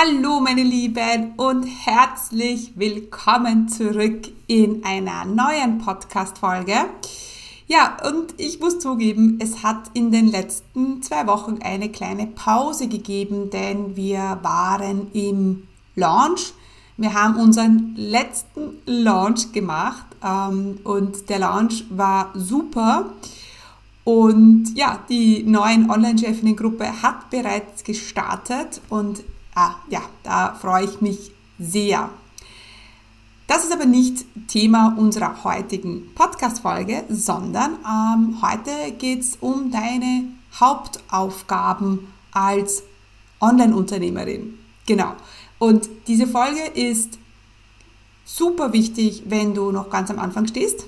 [0.00, 6.84] Hallo meine Lieben und herzlich willkommen zurück in einer neuen Podcast-Folge.
[7.66, 12.86] Ja, und ich muss zugeben, es hat in den letzten zwei Wochen eine kleine Pause
[12.86, 15.66] gegeben, denn wir waren im
[15.96, 16.52] Launch.
[16.96, 23.14] Wir haben unseren letzten Launch gemacht ähm, und der Launch war super.
[24.04, 29.24] Und ja, die neuen Online-Chefinnen-Gruppe hat bereits gestartet und
[29.60, 32.10] Ah, ja, da freue ich mich sehr.
[33.48, 40.26] Das ist aber nicht Thema unserer heutigen Podcast-Folge, sondern ähm, heute geht es um deine
[40.60, 42.84] Hauptaufgaben als
[43.40, 44.60] Online-Unternehmerin.
[44.86, 45.14] Genau.
[45.58, 47.18] Und diese Folge ist
[48.24, 50.84] super wichtig, wenn du noch ganz am Anfang stehst,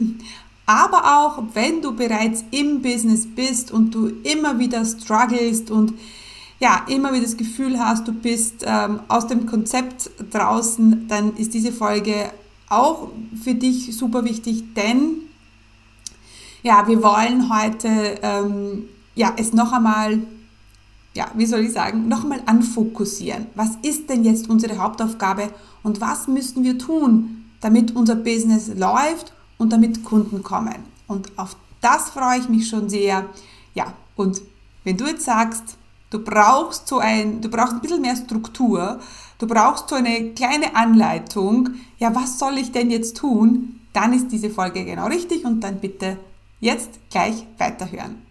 [0.67, 5.95] aber auch wenn du bereits im Business bist und du immer wieder strugglest und
[6.61, 11.55] ja, immer wieder das Gefühl hast, du bist ähm, aus dem Konzept draußen, dann ist
[11.55, 12.31] diese Folge
[12.69, 13.09] auch
[13.43, 15.23] für dich super wichtig, denn
[16.63, 17.89] ja, wir wollen heute
[18.23, 18.85] ähm,
[19.15, 20.21] ja, es noch einmal,
[21.15, 23.47] ja, wie soll ich sagen, noch einmal anfokussieren.
[23.55, 25.51] Was ist denn jetzt unsere Hauptaufgabe
[25.83, 30.77] und was müssen wir tun, damit unser Business läuft und damit Kunden kommen?
[31.07, 33.25] Und auf das freue ich mich schon sehr.
[33.75, 34.43] Ja, und
[34.85, 35.79] wenn du jetzt sagst,
[36.11, 38.99] Du brauchst so ein, du brauchst ein bisschen mehr Struktur.
[39.39, 41.71] Du brauchst so eine kleine Anleitung.
[41.99, 43.81] Ja, was soll ich denn jetzt tun?
[43.93, 46.17] Dann ist diese Folge genau richtig und dann bitte
[46.59, 48.27] jetzt gleich weiterhören.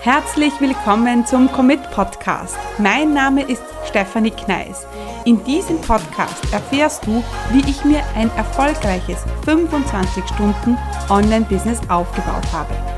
[0.00, 2.56] Herzlich willkommen zum Commit Podcast.
[2.78, 4.86] Mein Name ist Stefanie Kneis.
[5.24, 10.76] In diesem Podcast erfährst du, wie ich mir ein erfolgreiches 25 Stunden
[11.10, 12.97] Online-Business aufgebaut habe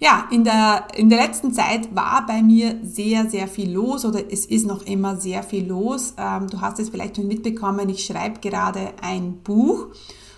[0.00, 4.32] ja, in der, in der letzten Zeit war bei mir sehr, sehr viel los oder
[4.32, 6.14] es ist noch immer sehr viel los.
[6.16, 9.88] Ähm, du hast es vielleicht schon mitbekommen, ich schreibe gerade ein Buch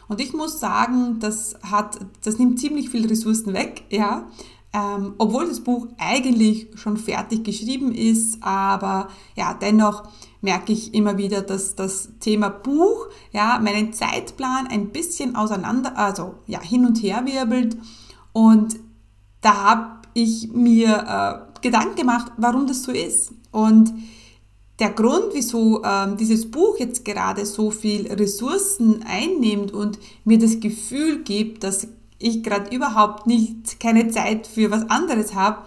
[0.09, 4.27] und ich muss sagen, das hat, das nimmt ziemlich viel Ressourcen weg, ja.
[4.73, 10.05] Ähm, obwohl das Buch eigentlich schon fertig geschrieben ist, aber ja, dennoch
[10.43, 16.37] merke ich immer wieder, dass das Thema Buch, ja, meinen Zeitplan ein bisschen auseinander, also
[16.47, 17.77] ja, hin und her wirbelt
[18.33, 18.79] und
[19.41, 23.33] da habe ich mir äh, Gedanken gemacht, warum das so ist.
[23.53, 23.93] Und
[24.79, 30.61] der Grund, wieso ähm, dieses Buch jetzt gerade so viel Ressourcen einnimmt und mir das
[30.61, 31.87] Gefühl gibt, dass
[32.19, 35.65] ich gerade überhaupt nicht keine Zeit für was anderes habe,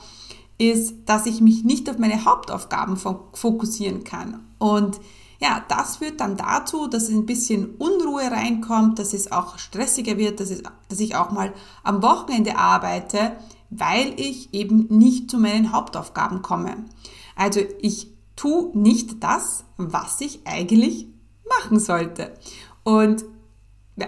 [0.57, 4.39] ist, dass ich mich nicht auf meine Hauptaufgaben fokussieren kann.
[4.59, 4.99] Und
[5.39, 10.39] ja, das führt dann dazu, dass ein bisschen Unruhe reinkommt, dass es auch stressiger wird,
[10.39, 13.33] dass, es, dass ich auch mal am Wochenende arbeite,
[13.79, 16.85] weil ich eben nicht zu meinen Hauptaufgaben komme.
[17.35, 21.07] Also ich tue nicht das, was ich eigentlich
[21.59, 22.33] machen sollte.
[22.83, 23.25] Und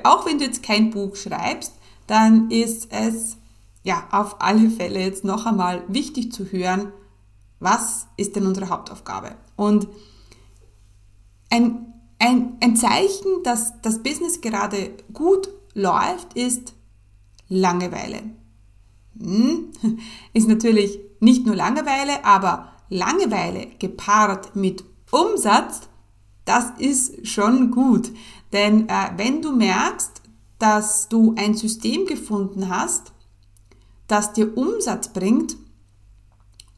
[0.04, 1.74] auch wenn du jetzt kein Buch schreibst,
[2.08, 3.38] dann ist es
[3.84, 6.92] ja auf alle Fälle jetzt noch einmal wichtig zu hören,
[7.60, 9.36] was ist denn unsere Hauptaufgabe?
[9.56, 9.88] Und
[11.50, 16.74] ein, ein, ein Zeichen, dass das Business gerade gut läuft, ist
[17.48, 18.24] Langeweile.
[19.20, 19.72] Hm?
[20.34, 25.82] Ist natürlich nicht nur Langeweile, aber Langeweile gepaart mit Umsatz,
[26.46, 28.12] das ist schon gut.
[28.54, 30.22] Denn äh, wenn du merkst,
[30.60, 33.12] dass du ein System gefunden hast,
[34.08, 35.58] das dir Umsatz bringt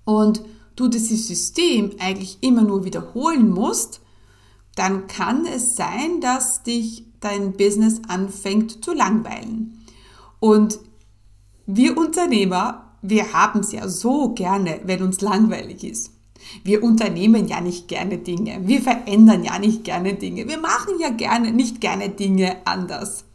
[0.05, 0.43] und
[0.77, 3.99] du dieses System eigentlich immer nur wiederholen musst,
[4.75, 9.85] dann kann es sein, dass dich dein Business anfängt zu langweilen.
[10.39, 10.79] Und
[11.67, 16.11] wir Unternehmer, wir haben es ja so gerne, wenn uns langweilig ist.
[16.63, 18.59] Wir unternehmen ja nicht gerne Dinge.
[18.63, 20.47] Wir verändern ja nicht gerne Dinge.
[20.47, 23.25] Wir machen ja gerne, nicht gerne Dinge anders.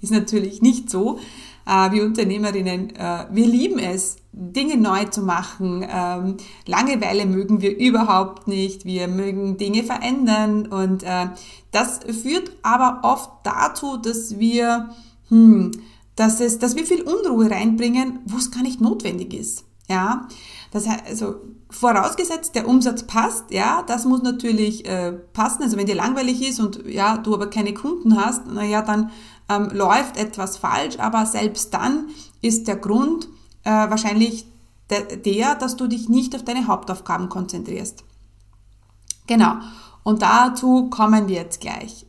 [0.00, 1.18] Ist natürlich nicht so.
[1.66, 5.86] Äh, wir Unternehmerinnen, äh, wir lieben es, Dinge neu zu machen.
[5.88, 6.36] Ähm,
[6.66, 8.84] Langeweile mögen wir überhaupt nicht.
[8.84, 10.66] Wir mögen Dinge verändern.
[10.66, 11.28] Und äh,
[11.70, 14.90] das führt aber oft dazu, dass wir,
[15.28, 15.72] hm,
[16.16, 19.64] dass, es, dass wir viel Unruhe reinbringen, wo es gar nicht notwendig ist.
[19.88, 20.28] Ja,
[20.70, 21.34] das heißt, also
[21.68, 25.62] vorausgesetzt, der Umsatz passt, ja, das muss natürlich äh, passen.
[25.62, 29.10] Also wenn dir langweilig ist und ja, du aber keine Kunden hast, naja, dann
[29.48, 32.08] ähm, läuft etwas falsch, aber selbst dann
[32.40, 33.28] ist der Grund
[33.64, 34.46] äh, wahrscheinlich
[34.90, 38.04] der, der, dass du dich nicht auf deine Hauptaufgaben konzentrierst.
[39.26, 39.56] Genau.
[40.04, 42.06] Und dazu kommen wir jetzt gleich.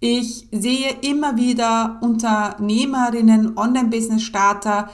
[0.00, 4.90] Ich sehe immer wieder Unternehmerinnen, Online-Business-Starter,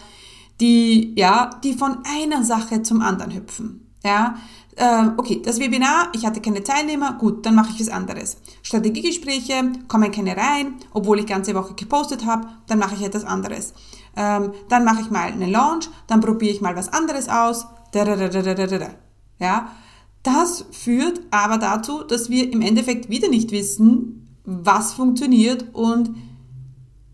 [0.60, 3.86] die, ja, die von einer Sache zum anderen hüpfen.
[4.04, 4.36] Ja,
[4.76, 8.38] äh, okay, das Webinar, ich hatte keine Teilnehmer, gut, dann mache ich was anderes.
[8.62, 13.74] Strategiegespräche, kommen keine rein, obwohl ich ganze Woche gepostet habe, dann mache ich etwas anderes.
[14.16, 17.66] Ähm, dann mache ich mal einen Launch, dann probiere ich mal was anderes aus.
[19.38, 19.70] Ja,
[20.22, 26.10] das führt aber dazu, dass wir im Endeffekt wieder nicht wissen, was funktioniert und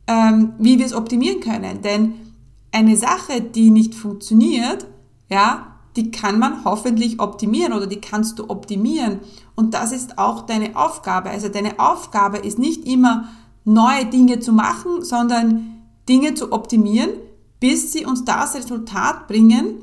[0.07, 1.83] ähm, wie wir es optimieren können.
[1.83, 2.15] Denn
[2.71, 4.87] eine Sache, die nicht funktioniert,
[5.29, 9.21] ja, die kann man hoffentlich optimieren oder die kannst du optimieren.
[9.55, 11.31] Und das ist auch deine Aufgabe.
[11.31, 13.29] Also deine Aufgabe ist nicht immer
[13.65, 17.11] neue Dinge zu machen, sondern Dinge zu optimieren,
[17.61, 19.77] bis sie uns das Resultat bringen,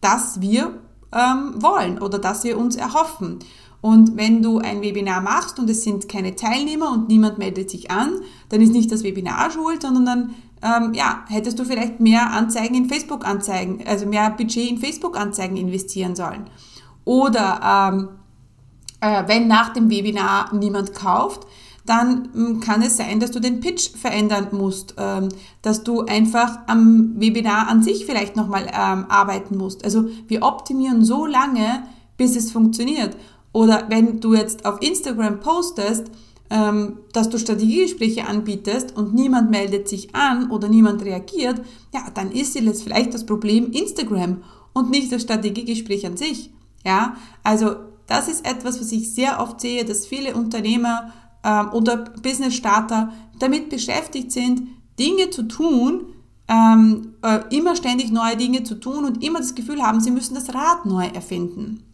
[0.00, 0.78] das wir
[1.12, 3.38] ähm, wollen oder das wir uns erhoffen.
[3.84, 7.90] Und wenn du ein Webinar machst und es sind keine Teilnehmer und niemand meldet sich
[7.90, 8.12] an,
[8.48, 12.74] dann ist nicht das Webinar schuld, sondern dann ähm, ja, hättest du vielleicht mehr Anzeigen
[12.76, 16.46] in Facebook-Anzeigen, also mehr Budget in Facebook-Anzeigen investieren sollen.
[17.04, 18.08] Oder ähm,
[19.02, 21.46] äh, wenn nach dem Webinar niemand kauft,
[21.84, 25.28] dann ähm, kann es sein, dass du den Pitch verändern musst, ähm,
[25.60, 29.84] dass du einfach am Webinar an sich vielleicht nochmal ähm, arbeiten musst.
[29.84, 31.82] Also wir optimieren so lange,
[32.16, 33.14] bis es funktioniert.
[33.54, 36.10] Oder wenn du jetzt auf Instagram postest,
[36.50, 41.62] ähm, dass du Strategiegespräche anbietest und niemand meldet sich an oder niemand reagiert,
[41.94, 44.42] ja, dann ist jetzt vielleicht das Problem Instagram
[44.72, 46.50] und nicht das Strategiegespräch an sich.
[46.84, 47.76] Ja, also
[48.08, 51.12] das ist etwas, was ich sehr oft sehe, dass viele Unternehmer
[51.44, 54.62] ähm, oder Business Starter damit beschäftigt sind,
[54.98, 56.06] Dinge zu tun,
[56.48, 60.34] ähm, äh, immer ständig neue Dinge zu tun und immer das Gefühl haben, sie müssen
[60.34, 61.84] das Rad neu erfinden.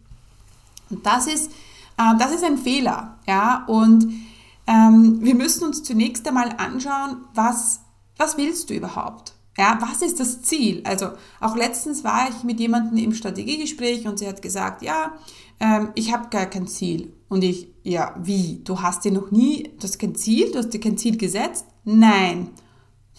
[0.91, 1.51] Und das ist,
[1.97, 3.17] äh, das ist ein Fehler.
[3.27, 3.65] Ja?
[3.67, 4.07] Und
[4.67, 7.81] ähm, wir müssen uns zunächst einmal anschauen, was,
[8.17, 9.33] was willst du überhaupt?
[9.57, 10.81] Ja, was ist das Ziel?
[10.85, 11.09] Also
[11.39, 15.13] auch letztens war ich mit jemandem im Strategiegespräch und sie hat gesagt, ja,
[15.59, 17.13] ähm, ich habe gar kein Ziel.
[17.27, 18.61] Und ich, ja, wie?
[18.63, 21.65] Du hast dir noch nie, du hast kein Ziel, du hast dir kein Ziel gesetzt?
[21.83, 22.49] Nein.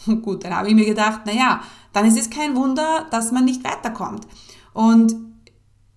[0.23, 3.63] Gut, dann habe ich mir gedacht, naja, dann ist es kein Wunder, dass man nicht
[3.63, 4.27] weiterkommt.
[4.73, 5.15] Und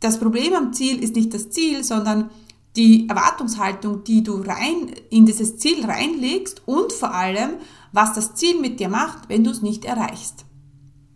[0.05, 2.29] das Problem am Ziel ist nicht das Ziel, sondern
[2.75, 7.55] die Erwartungshaltung, die du rein in dieses Ziel reinlegst und vor allem,
[7.91, 10.45] was das Ziel mit dir macht, wenn du es nicht erreichst.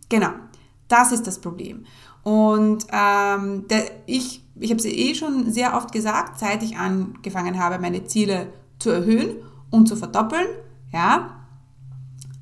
[0.10, 0.32] Genau,
[0.88, 1.86] das ist das Problem.
[2.24, 7.60] Und ähm, der, ich, ich habe es eh schon sehr oft gesagt, seit ich angefangen
[7.60, 9.36] habe, meine Ziele zu erhöhen
[9.70, 10.48] und zu verdoppeln,
[10.92, 11.46] ja,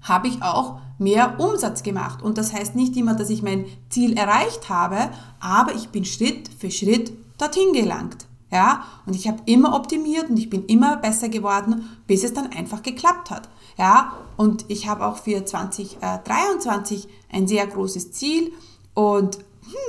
[0.01, 2.21] habe ich auch mehr Umsatz gemacht.
[2.21, 5.09] Und das heißt nicht immer, dass ich mein Ziel erreicht habe,
[5.39, 8.25] aber ich bin Schritt für Schritt dorthin gelangt.
[8.49, 12.47] Ja, und ich habe immer optimiert und ich bin immer besser geworden, bis es dann
[12.47, 13.49] einfach geklappt hat.
[13.77, 18.53] Ja, und ich habe auch für 2023 ein sehr großes Ziel
[18.93, 19.39] und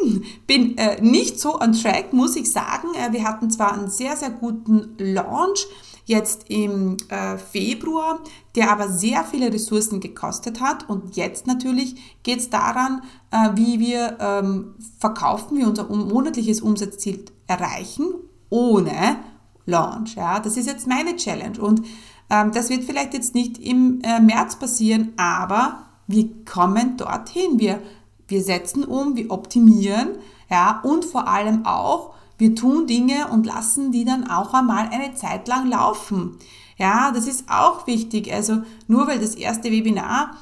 [0.03, 2.89] hm, bin äh, nicht so on track, muss ich sagen.
[2.95, 5.67] Äh, wir hatten zwar einen sehr, sehr guten Launch
[6.09, 8.21] jetzt im äh, Februar,
[8.57, 10.89] der aber sehr viele Ressourcen gekostet hat.
[10.89, 17.27] Und jetzt natürlich geht es daran, äh, wie wir ähm, verkaufen, wie unser monatliches Umsatzziel
[17.47, 18.15] erreichen
[18.49, 19.19] ohne
[19.67, 20.15] Launch.
[20.17, 21.83] Ja, das ist jetzt meine Challenge und
[22.31, 27.59] ähm, das wird vielleicht jetzt nicht im äh, März passieren, aber wir kommen dorthin.
[27.59, 27.81] Wir,
[28.27, 30.17] wir setzen um, wir optimieren,
[30.51, 35.15] ja, und vor allem auch, wir tun Dinge und lassen die dann auch einmal eine
[35.15, 36.37] Zeit lang laufen.
[36.79, 38.33] Ja, das ist auch wichtig.
[38.33, 40.37] Also nur weil das erste Webinar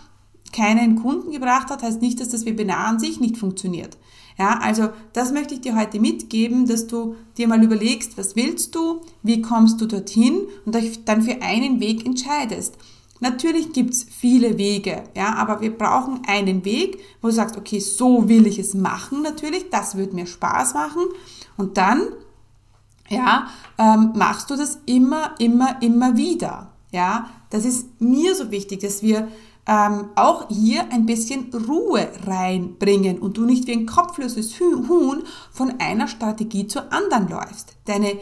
[0.53, 3.97] keinen Kunden gebracht hat, heißt nicht, dass das Webinar an sich nicht funktioniert.
[4.39, 8.75] Ja, also das möchte ich dir heute mitgeben, dass du dir mal überlegst, was willst
[8.75, 12.77] du, wie kommst du dorthin und dich dann für einen Weg entscheidest.
[13.21, 18.29] Natürlich gibt's viele Wege, ja, aber wir brauchen einen Weg, wo du sagst, okay, so
[18.29, 21.03] will ich es machen natürlich, das wird mir Spaß machen
[21.57, 22.03] und dann,
[23.09, 27.31] ja, ähm, machst du das immer, immer, immer wieder, ja.
[27.51, 29.29] Das ist mir so wichtig, dass wir
[29.67, 35.75] ähm, auch hier ein bisschen Ruhe reinbringen und du nicht wie ein kopfloses Huhn von
[35.81, 37.77] einer Strategie zur anderen läufst.
[37.85, 38.19] Deine äh,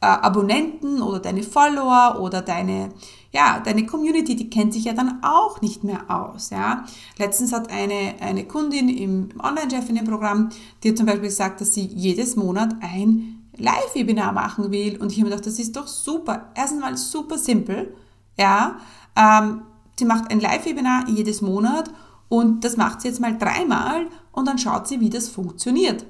[0.00, 2.90] Abonnenten oder deine Follower oder deine
[3.32, 6.84] ja, deine Community, die kennt sich ja dann auch nicht mehr aus, ja.
[7.16, 10.50] Letztens hat eine, eine Kundin im Online-Chef in dem Programm,
[10.84, 15.28] hat zum Beispiel gesagt, dass sie jedes Monat ein Live-Webinar machen will und ich habe
[15.28, 16.50] mir gedacht, das ist doch super.
[16.54, 17.94] Erstens mal super simpel,
[18.36, 18.78] ja.
[19.14, 19.62] Ähm,
[19.96, 21.90] sie macht ein Live-Webinar jedes Monat
[22.28, 26.04] und das macht sie jetzt mal dreimal und dann schaut sie, wie das funktioniert.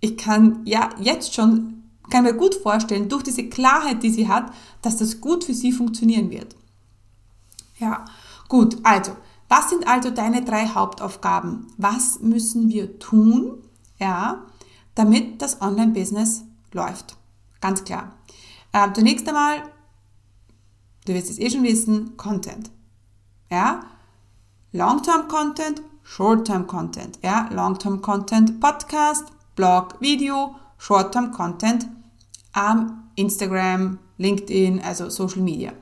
[0.00, 1.81] Ich kann ja jetzt schon
[2.12, 4.52] kann mir gut vorstellen, durch diese Klarheit, die sie hat,
[4.82, 6.54] dass das gut für sie funktionieren wird.
[7.78, 8.04] Ja,
[8.48, 9.16] gut, also,
[9.48, 11.66] was sind also deine drei Hauptaufgaben?
[11.78, 13.62] Was müssen wir tun,
[13.98, 14.44] ja,
[14.94, 17.16] damit das Online-Business läuft?
[17.62, 18.12] Ganz klar.
[18.72, 19.62] Äh, zunächst einmal,
[21.06, 22.70] du wirst es eh schon wissen, Content.
[23.50, 23.80] Ja,
[24.72, 27.18] Long-Term Content, Short-Term Content.
[27.22, 31.32] Ja, Long-Term Content, Podcast, Blog, Video, Short-Term
[32.56, 35.72] Ähm, Instagram, LinkedIn, also Social Media.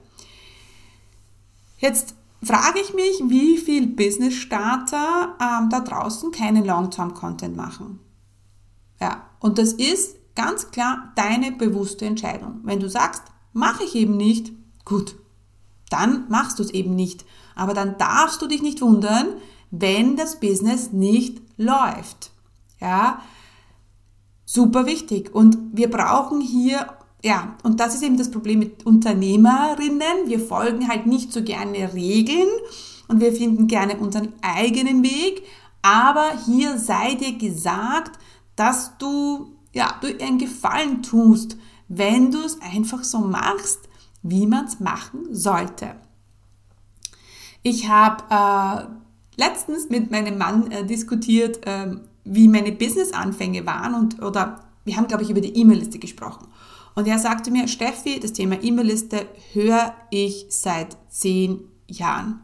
[1.78, 8.00] Jetzt frage ich mich, wie viele Business-Starter ähm, da draußen keinen Long-Term-Content machen.
[9.00, 12.60] Ja, und das ist ganz klar deine bewusste Entscheidung.
[12.62, 13.22] Wenn du sagst,
[13.52, 14.52] mache ich eben nicht,
[14.84, 15.16] gut,
[15.88, 17.24] dann machst du es eben nicht.
[17.54, 19.26] Aber dann darfst du dich nicht wundern,
[19.70, 22.30] wenn das Business nicht läuft.
[22.80, 23.22] Ja,
[24.52, 25.32] super wichtig.
[25.32, 26.86] Und wir brauchen hier,
[27.22, 30.26] ja, und das ist eben das Problem mit Unternehmerinnen.
[30.26, 32.48] Wir folgen halt nicht so gerne Regeln
[33.06, 35.42] und wir finden gerne unseren eigenen Weg.
[35.82, 38.18] Aber hier sei dir gesagt,
[38.56, 43.88] dass du, ja, du einen Gefallen tust, wenn du es einfach so machst,
[44.22, 45.94] wie man es machen sollte.
[47.62, 54.22] Ich habe äh, letztens mit meinem Mann äh, diskutiert, äh, wie meine Business-Anfänge waren und,
[54.22, 56.48] oder wir haben, glaube ich, über die E-Mail-Liste gesprochen.
[56.94, 62.40] Und er sagte mir, Steffi, das Thema E-Mail-Liste höre ich seit zehn Jahren.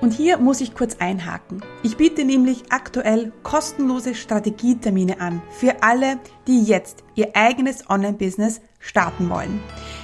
[0.00, 1.62] Und hier muss ich kurz einhaken.
[1.84, 6.18] Ich biete nämlich aktuell kostenlose Strategietermine an für alle,
[6.48, 9.60] die jetzt ihr eigenes Online-Business starten wollen.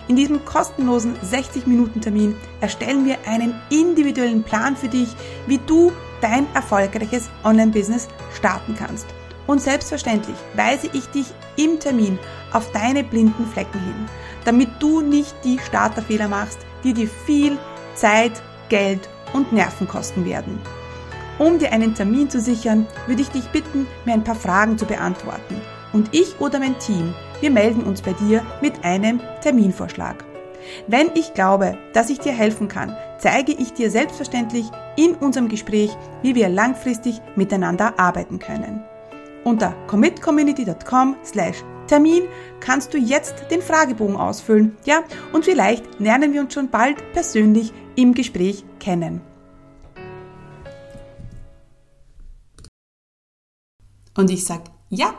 [0.06, 5.08] In diesem kostenlosen 60-Minuten-Termin erstellen wir einen individuellen Plan für dich,
[5.48, 9.06] wie du dein erfolgreiches Online-Business starten kannst.
[9.46, 12.18] Und selbstverständlich weise ich dich im Termin
[12.52, 14.06] auf deine blinden Flecken hin,
[14.44, 17.56] damit du nicht die Starterfehler machst, die dir viel
[17.94, 20.60] Zeit, Geld und Nerven kosten werden.
[21.38, 24.84] Um dir einen Termin zu sichern, würde ich dich bitten, mir ein paar Fragen zu
[24.84, 25.60] beantworten.
[25.92, 30.24] Und ich oder mein Team, wir melden uns bei dir mit einem Terminvorschlag.
[30.86, 34.66] Wenn ich glaube, dass ich dir helfen kann, zeige ich dir selbstverständlich
[34.98, 38.82] in unserem Gespräch, wie wir langfristig miteinander arbeiten können.
[39.44, 42.24] Unter commitcommunity.com slash Termin
[42.60, 47.72] kannst du jetzt den Fragebogen ausfüllen, ja, und vielleicht lernen wir uns schon bald persönlich
[47.94, 49.22] im Gespräch kennen.
[54.16, 55.14] Und ich sage, ja,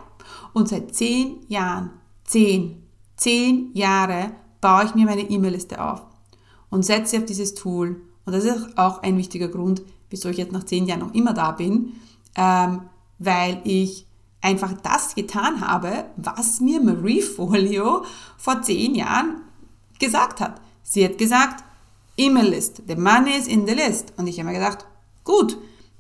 [0.53, 1.91] und seit zehn Jahren,
[2.25, 2.83] zehn,
[3.15, 6.05] zehn Jahre baue ich mir meine E-Mail-Liste auf
[6.69, 8.01] und setze auf dieses Tool.
[8.25, 11.33] Und das ist auch ein wichtiger Grund, wieso ich jetzt nach zehn Jahren noch immer
[11.33, 11.93] da bin,
[12.35, 12.81] ähm,
[13.17, 14.05] weil ich
[14.41, 18.03] einfach das getan habe, was mir Marie Folio
[18.37, 19.41] vor zehn Jahren
[19.99, 20.61] gesagt hat.
[20.83, 21.63] Sie hat gesagt,
[22.17, 24.13] E-Mail-List, the money is in the list.
[24.17, 24.85] Und ich habe mir gedacht,
[25.23, 25.57] gut,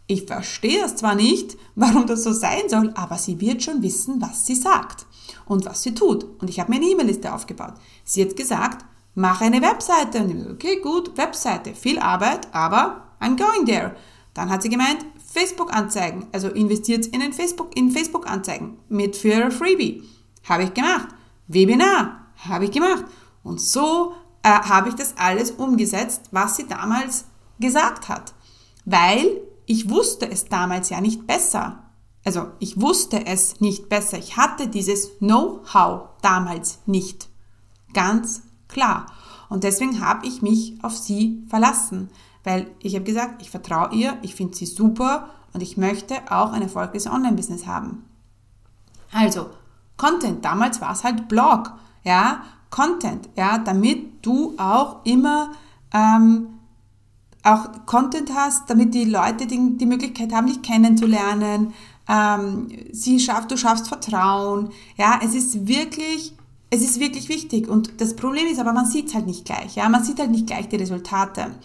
[0.07, 4.21] ich verstehe es zwar nicht, warum das so sein soll, aber sie wird schon wissen,
[4.21, 5.05] was sie sagt
[5.45, 6.25] und was sie tut.
[6.41, 7.75] Und ich habe mir eine E-Mail-Liste aufgebaut.
[8.03, 8.85] Sie hat gesagt,
[9.19, 10.19] mach eine Webseite.
[10.19, 13.95] Und ich habe okay, gut, Webseite, viel Arbeit, aber I'm going there.
[14.33, 20.03] Dann hat sie gemeint, Facebook-Anzeigen, also investiert in, Facebook, in Facebook-Anzeigen mit für Freebie.
[20.47, 21.09] Habe ich gemacht.
[21.47, 23.05] Webinar, habe ich gemacht.
[23.43, 27.25] Und so äh, habe ich das alles umgesetzt, was sie damals
[27.59, 28.33] gesagt hat.
[28.85, 31.83] Weil ich wusste es damals ja nicht besser.
[32.23, 34.17] Also ich wusste es nicht besser.
[34.17, 37.27] Ich hatte dieses Know-how damals nicht.
[37.93, 39.07] Ganz klar.
[39.49, 42.09] Und deswegen habe ich mich auf sie verlassen,
[42.43, 46.53] weil ich habe gesagt, ich vertraue ihr, ich finde sie super und ich möchte auch
[46.53, 48.05] ein erfolgreiches Online-Business haben.
[49.11, 49.49] Also,
[49.97, 51.73] Content, damals war es halt Blog,
[52.03, 55.51] ja, Content, ja, damit du auch immer
[55.91, 56.59] ähm,
[57.43, 61.73] auch Content hast, damit die Leute die, die Möglichkeit haben, dich kennenzulernen,
[62.07, 64.69] ähm, sie schafft, du schaffst Vertrauen.
[64.97, 66.35] Ja, es ist wirklich,
[66.69, 67.67] es ist wirklich wichtig.
[67.67, 69.75] Und das Problem ist aber, man sieht es halt nicht gleich.
[69.75, 71.55] Ja, man sieht halt nicht gleich die Resultate.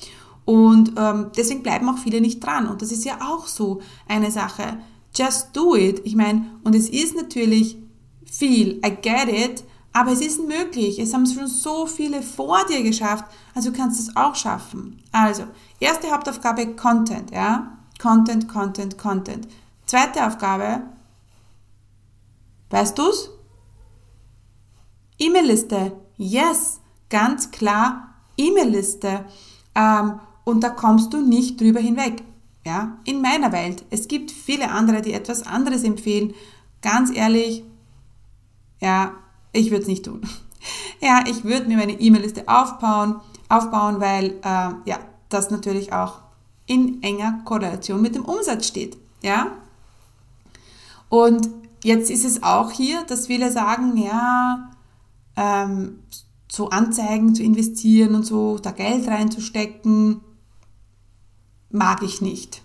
[0.44, 2.66] Und ähm, deswegen bleiben auch viele nicht dran.
[2.68, 4.78] Und das ist ja auch so eine Sache.
[5.14, 6.02] Just do it.
[6.04, 7.78] Ich meine, und es ist natürlich
[8.24, 9.64] viel, I get it,
[9.96, 10.98] Aber es ist möglich.
[10.98, 13.24] Es haben schon so viele vor dir geschafft.
[13.54, 15.00] Also du kannst es auch schaffen.
[15.12, 15.44] Also,
[15.78, 17.78] erste Hauptaufgabe Content, ja?
[18.00, 19.46] Content, Content, Content.
[19.86, 20.82] Zweite Aufgabe,
[22.70, 23.30] weißt du's?
[25.18, 25.92] E-Mail-Liste.
[26.16, 26.80] Yes,
[27.10, 29.24] ganz klar E-Mail-Liste.
[29.74, 32.22] Ähm, und da kommst du nicht drüber hinweg.
[32.66, 33.84] Ja, in meiner Welt.
[33.90, 36.32] Es gibt viele andere, die etwas anderes empfehlen.
[36.80, 37.62] Ganz ehrlich,
[38.80, 39.12] ja,
[39.52, 40.22] ich würde es nicht tun.
[41.00, 46.20] Ja, ich würde mir meine E-Mail-Liste aufbauen, aufbauen, weil äh, ja, das natürlich auch
[46.64, 48.96] in enger Korrelation mit dem Umsatz steht.
[49.22, 49.48] Ja?
[51.10, 51.48] Und
[51.82, 54.70] jetzt ist es auch hier, dass viele sagen, ja,
[55.36, 56.00] ähm,
[56.50, 60.20] so Anzeigen zu investieren und so, da Geld reinzustecken,
[61.70, 62.62] mag ich nicht.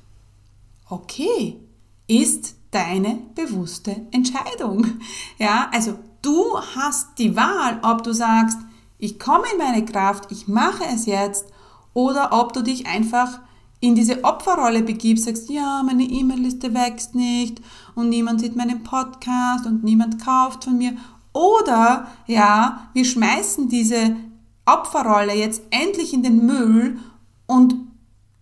[0.89, 1.59] Okay,
[2.07, 4.85] ist deine bewusste Entscheidung.
[5.37, 8.57] Ja, also du hast die Wahl, ob du sagst,
[8.97, 11.45] ich komme in meine Kraft, ich mache es jetzt,
[11.93, 13.39] oder ob du dich einfach
[13.79, 17.61] in diese Opferrolle begibst, sagst, ja, meine E-Mail-Liste wächst nicht
[17.95, 20.93] und niemand sieht meinen Podcast und niemand kauft von mir.
[21.39, 24.17] Oder, ja, wir schmeißen diese
[24.65, 26.99] Opferrolle jetzt endlich in den Müll
[27.45, 27.75] und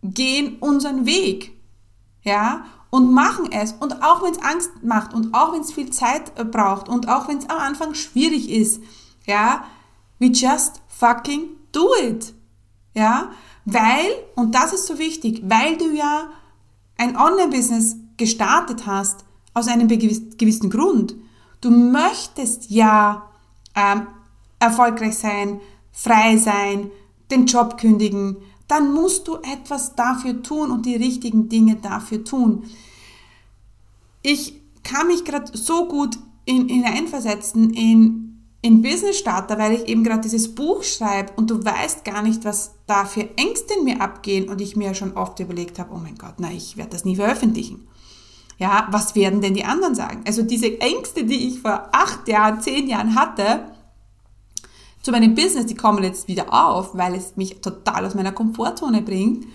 [0.02, 1.56] gehen unseren Weg.
[2.24, 3.74] Ja, und machen es.
[3.74, 7.08] Und auch wenn es Angst macht und auch wenn es viel Zeit äh, braucht und
[7.08, 8.82] auch wenn es am Anfang schwierig ist,
[9.28, 9.66] ja,
[10.18, 12.34] we just fucking do it.
[12.96, 13.30] Ja,
[13.66, 16.32] weil, und das ist so wichtig, weil du ja
[16.98, 19.24] ein Online-Business gestartet hast,
[19.54, 21.16] aus einem gewissen Grund.
[21.62, 23.30] Du möchtest ja
[23.76, 24.08] ähm,
[24.60, 25.60] erfolgreich sein,
[25.92, 26.92] frei sein,
[27.32, 28.38] den Job kündigen,
[28.68, 32.64] dann musst du etwas dafür tun und die richtigen Dinge dafür tun.
[34.22, 38.28] Ich kann mich gerade so gut in, hineinversetzen in
[38.62, 42.44] in Business Starter, weil ich eben gerade dieses Buch schreibe und du weißt gar nicht,
[42.44, 46.00] was da für Ängste in mir abgehen und ich mir schon oft überlegt habe, oh
[46.00, 47.88] mein Gott, na, ich werde das nie veröffentlichen.
[48.58, 50.24] Ja, was werden denn die anderen sagen?
[50.26, 53.72] Also diese Ängste, die ich vor acht Jahren, zehn Jahren hatte,
[55.04, 59.02] zu meinem Business, die kommen jetzt wieder auf, weil es mich total aus meiner Komfortzone
[59.02, 59.46] bringt.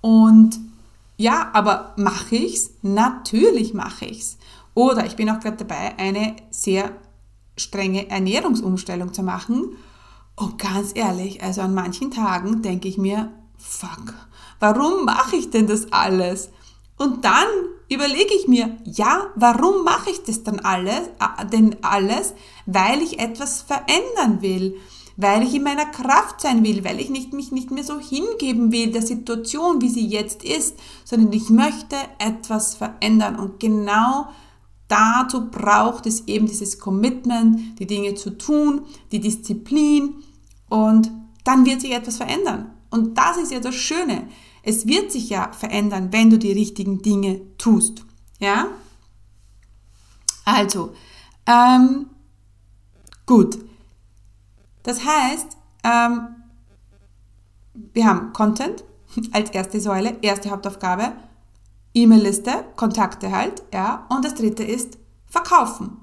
[0.00, 0.58] Und
[1.16, 2.70] ja, aber mache ich's?
[2.82, 4.38] Natürlich mache ich's.
[4.74, 6.92] Oder ich bin auch gerade dabei, eine sehr
[7.56, 9.76] strenge Ernährungsumstellung zu machen.
[10.36, 14.14] Und ganz ehrlich, also an manchen Tagen denke ich mir, fuck,
[14.60, 16.50] warum mache ich denn das alles?
[16.96, 17.46] Und dann
[17.88, 22.34] überlege ich mir, ja, warum mache ich das dann alles, äh, denn alles?
[22.64, 24.76] Weil ich etwas verändern will,
[25.16, 28.72] weil ich in meiner Kraft sein will, weil ich nicht, mich nicht mehr so hingeben
[28.72, 33.36] will der Situation, wie sie jetzt ist, sondern ich möchte etwas verändern.
[33.36, 34.28] Und genau
[34.88, 38.82] dazu braucht es eben dieses Commitment, die Dinge zu tun,
[39.12, 40.22] die Disziplin
[40.68, 41.10] und
[41.44, 42.72] dann wird sich etwas verändern.
[42.90, 44.28] Und das ist ja das Schöne.
[44.66, 48.04] Es wird sich ja verändern, wenn du die richtigen Dinge tust.
[48.40, 48.66] Ja?
[50.44, 50.92] Also,
[51.46, 52.06] ähm,
[53.26, 53.58] gut.
[54.82, 56.20] Das heißt, ähm,
[57.92, 58.82] wir haben Content
[59.32, 61.12] als erste Säule, erste Hauptaufgabe.
[61.94, 64.04] E-Mail-Liste, Kontakte halt, ja.
[64.08, 65.98] Und das dritte ist Verkaufen.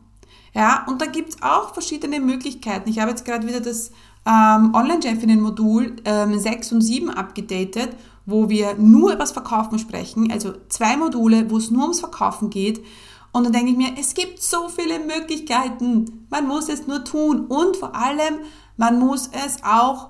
[0.53, 2.89] Ja, und da gibt's auch verschiedene Möglichkeiten.
[2.89, 3.91] Ich habe jetzt gerade wieder das
[4.25, 7.89] ähm, Online-Chefinnen-Modul ähm, 6 und 7 abgedatet,
[8.25, 10.31] wo wir nur über das Verkaufen sprechen.
[10.31, 12.83] Also zwei Module, wo es nur ums Verkaufen geht.
[13.31, 16.27] Und dann denke ich mir, es gibt so viele Möglichkeiten.
[16.29, 17.47] Man muss es nur tun.
[17.47, 18.39] Und vor allem,
[18.77, 20.09] man muss es auch,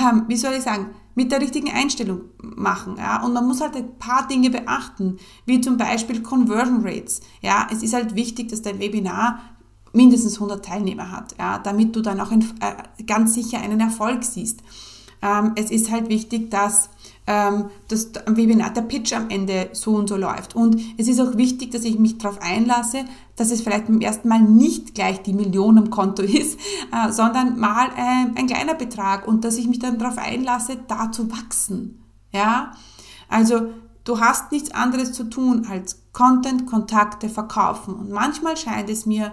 [0.00, 2.96] ähm, wie soll ich sagen, mit der richtigen Einstellung machen.
[2.98, 3.22] Ja?
[3.22, 7.20] Und man muss halt ein paar Dinge beachten, wie zum Beispiel Conversion Rates.
[7.40, 7.68] Ja?
[7.70, 9.40] Es ist halt wichtig, dass dein Webinar
[9.92, 11.58] mindestens 100 Teilnehmer hat, ja?
[11.58, 14.60] damit du dann auch äh, ganz sicher einen Erfolg siehst.
[15.22, 16.90] Ähm, es ist halt wichtig, dass
[17.26, 20.54] ähm, das Webinar, der Pitch am Ende so und so läuft.
[20.54, 23.04] Und es ist auch wichtig, dass ich mich darauf einlasse,
[23.36, 26.58] dass es vielleicht beim ersten Mal nicht gleich die Million am Konto ist,
[26.92, 31.10] äh, sondern mal äh, ein kleiner Betrag und dass ich mich dann darauf einlasse, da
[31.10, 32.00] zu wachsen.
[32.32, 32.72] Ja,
[33.28, 33.68] also
[34.04, 37.94] du hast nichts anderes zu tun als Content, Kontakte verkaufen.
[37.94, 39.32] Und manchmal scheint es mir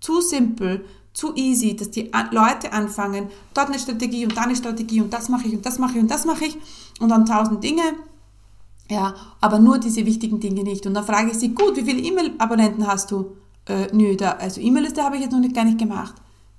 [0.00, 0.84] zu simpel,
[1.14, 5.28] zu easy, dass die Leute anfangen, dort eine Strategie und da eine Strategie und das
[5.28, 6.58] mache ich und das mache ich und das mache ich
[7.00, 7.82] und dann tausend Dinge.
[8.90, 10.86] Ja, aber nur diese wichtigen Dinge nicht.
[10.86, 13.36] Und dann frage ich sie, gut, wie viele E-Mail-Abonnenten hast du?
[13.66, 16.14] Äh, nö, da, also E-Mail-Liste habe ich jetzt noch nicht, gar nicht gemacht.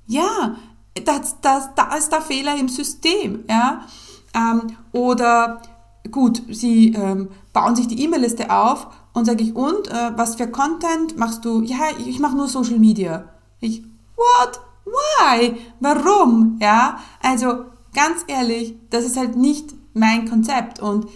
[0.08, 0.56] Ja,
[1.04, 3.44] das, das, da ist der Fehler im System.
[3.48, 3.86] Ja?
[4.34, 5.62] Ähm, oder
[6.10, 10.48] gut, sie ähm, bauen sich die E-Mail-Liste auf und sage ich, und äh, was für
[10.48, 11.62] Content machst du?
[11.62, 13.30] Ja, ich mache nur Social Media.
[13.60, 13.84] Ich,
[14.16, 14.60] what?
[14.86, 15.58] why?
[15.80, 16.58] Warum?
[16.62, 21.08] Ja, also ganz ehrlich, das ist halt nicht mein Konzept und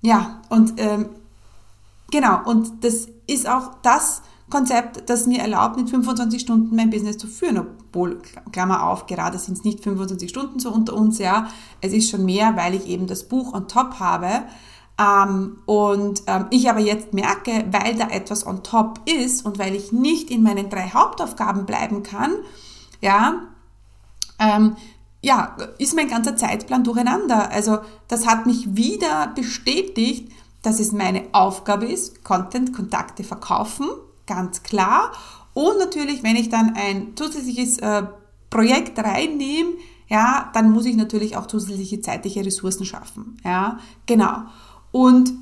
[0.00, 1.10] ja, und ähm,
[2.10, 7.18] genau, und das ist auch das Konzept, das mir erlaubt, mit 25 Stunden mein Business
[7.18, 8.22] zu führen, obwohl,
[8.52, 11.48] Klammer auf, gerade sind es nicht 25 Stunden so unter uns, ja,
[11.80, 14.44] es ist schon mehr, weil ich eben das Buch on top habe,
[14.98, 19.74] ähm, und ähm, ich aber jetzt merke, weil da etwas on top ist und weil
[19.74, 22.32] ich nicht in meinen drei Hauptaufgaben bleiben kann,
[23.00, 23.42] ja,
[24.40, 24.76] ähm,
[25.22, 27.50] ja, ist mein ganzer Zeitplan durcheinander.
[27.50, 30.32] Also das hat mich wieder bestätigt,
[30.62, 33.88] dass es meine Aufgabe ist, Content, Kontakte verkaufen,
[34.26, 35.12] ganz klar.
[35.54, 38.04] Und natürlich, wenn ich dann ein zusätzliches äh,
[38.50, 39.70] Projekt reinnehme,
[40.08, 43.36] ja, dann muss ich natürlich auch zusätzliche zeitliche Ressourcen schaffen.
[43.44, 44.44] Ja, genau.
[44.92, 45.32] Und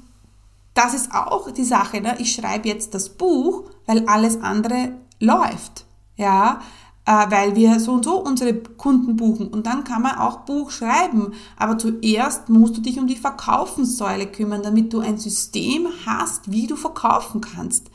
[0.74, 2.16] das ist auch die Sache, ne?
[2.18, 5.87] ich schreibe jetzt das Buch, weil alles andere läuft.
[6.16, 6.61] Ja,
[7.06, 9.48] äh, weil wir so und so unsere Kunden buchen.
[9.48, 11.32] Und dann kann man auch Buch schreiben.
[11.56, 16.66] Aber zuerst musst du dich um die Verkaufenssäule kümmern, damit du ein System hast, wie
[16.66, 17.90] du verkaufen kannst.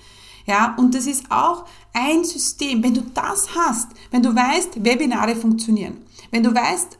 [0.46, 2.84] Ja, und das ist auch ein System.
[2.84, 5.98] Wenn du das hast, wenn du weißt, Webinare funktionieren,
[6.32, 6.98] wenn du weißt,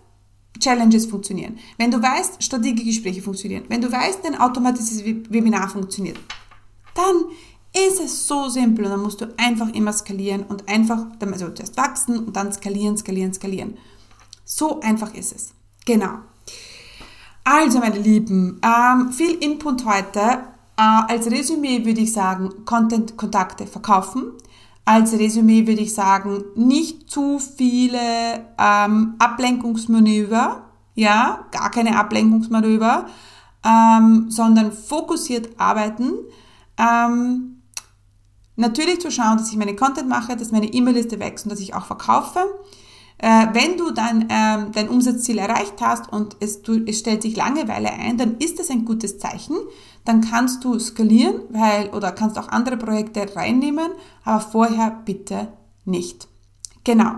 [0.62, 6.18] Challenges funktionieren, wenn du weißt, Strategiegespräche funktionieren, wenn du weißt, ein automatisches Webinar funktioniert,
[6.96, 7.26] dann
[7.74, 11.78] ist es so simpel und dann musst du einfach immer skalieren und einfach, also zuerst
[11.78, 13.78] wachsen und dann skalieren, skalieren, skalieren.
[14.44, 15.54] So einfach ist es.
[15.86, 16.20] Genau.
[17.44, 20.20] Also, meine Lieben, ähm, viel Input heute.
[20.20, 24.34] Äh, als Resümee würde ich sagen, Content-Kontakte verkaufen.
[24.86, 28.00] Als Resümee würde ich sagen, nicht zu viele
[28.58, 30.64] ähm, Ablenkungsmanöver,
[30.96, 33.06] ja, gar keine Ablenkungsmanöver,
[33.64, 36.14] ähm, sondern fokussiert arbeiten.
[36.78, 37.62] Ähm,
[38.56, 41.74] natürlich zu schauen, dass ich meine Content mache, dass meine E-Mail-Liste wächst und dass ich
[41.76, 42.40] auch verkaufe.
[43.22, 47.36] Äh, wenn du dann ähm, dein Umsatzziel erreicht hast und es, du, es stellt sich
[47.36, 49.56] Langeweile ein, dann ist das ein gutes Zeichen.
[50.06, 53.92] Dann kannst du skalieren, weil oder kannst auch andere Projekte reinnehmen,
[54.24, 55.50] aber vorher bitte
[55.86, 56.28] nicht.
[56.84, 57.12] Genau.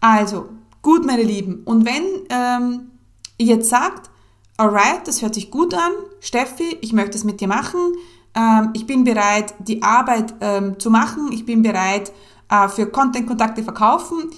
[0.00, 0.48] Also
[0.80, 1.60] gut, meine Lieben.
[1.66, 2.90] Und wenn ähm,
[3.36, 4.08] ihr jetzt sagt,
[4.56, 7.92] alright, das hört sich gut an, Steffi, ich möchte es mit dir machen.
[8.34, 11.32] Ähm, ich bin bereit, die Arbeit ähm, zu machen.
[11.32, 12.12] Ich bin bereit,
[12.50, 14.30] äh, für Content-Kontakte verkaufen.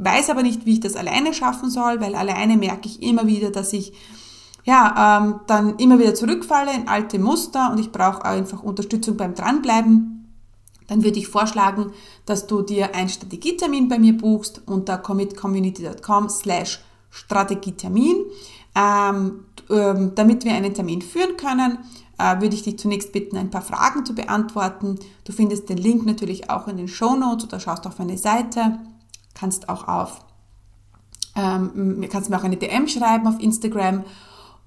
[0.00, 3.50] Weiß aber nicht, wie ich das alleine schaffen soll, weil alleine merke ich immer wieder,
[3.50, 3.92] dass ich
[4.64, 9.34] ja, ähm, dann immer wieder zurückfalle in alte Muster und ich brauche einfach Unterstützung beim
[9.34, 10.36] Dranbleiben.
[10.86, 11.92] Dann würde ich vorschlagen,
[12.26, 16.80] dass du dir einen Strategietermin bei mir buchst unter commitcommunity.com slash
[17.10, 18.24] Strategietermin.
[18.76, 21.78] Ähm, ähm, damit wir einen Termin führen können,
[22.18, 24.98] äh, würde ich dich zunächst bitten, ein paar Fragen zu beantworten.
[25.24, 28.78] Du findest den Link natürlich auch in den Show Notes oder schaust auf meine Seite
[29.38, 30.24] kannst auch auf,
[31.36, 34.04] ähm, kannst mir auch eine DM schreiben auf Instagram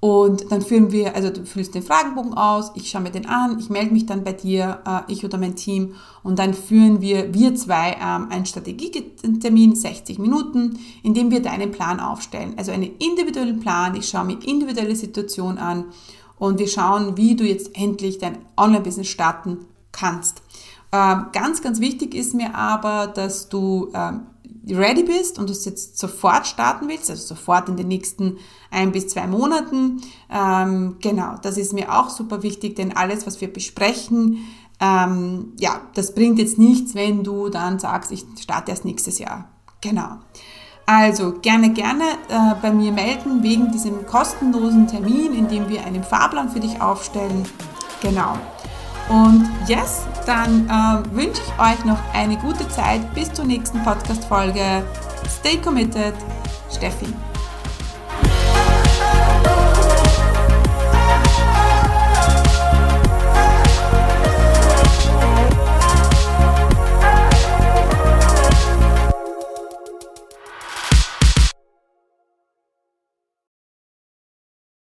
[0.01, 3.59] und dann führen wir, also du füllst den Fragenbogen aus, ich schaue mir den an,
[3.59, 7.35] ich melde mich dann bei dir, äh, ich oder mein Team, und dann führen wir,
[7.35, 12.55] wir zwei, ähm, einen Strategietermin, 60 Minuten, in dem wir deinen Plan aufstellen.
[12.57, 15.85] Also einen individuellen Plan, ich schaue mir individuelle Situation an
[16.39, 19.59] und wir schauen, wie du jetzt endlich dein Online-Business starten
[19.91, 20.41] kannst.
[20.91, 24.21] Ähm, ganz, ganz wichtig ist mir aber, dass du ähm,
[24.67, 28.37] ready bist und du es jetzt sofort starten willst, also sofort in den nächsten
[28.69, 33.41] ein bis zwei Monaten, ähm, genau, das ist mir auch super wichtig, denn alles, was
[33.41, 34.45] wir besprechen,
[34.79, 39.49] ähm, ja, das bringt jetzt nichts, wenn du dann sagst, ich starte erst nächstes Jahr.
[39.79, 40.17] Genau.
[40.85, 46.03] Also gerne, gerne äh, bei mir melden wegen diesem kostenlosen Termin, in dem wir einen
[46.03, 47.45] Fahrplan für dich aufstellen.
[48.01, 48.37] Genau.
[49.11, 54.83] Und yes, dann äh, wünsche ich euch noch eine gute Zeit bis zur nächsten Podcast-Folge.
[55.27, 56.13] Stay committed,
[56.71, 57.07] Steffi.